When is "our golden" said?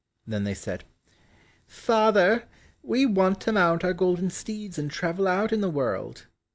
3.83-4.31